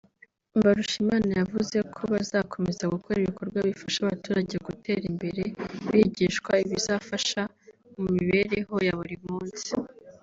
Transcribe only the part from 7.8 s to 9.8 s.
mu mibereho ya buri munsi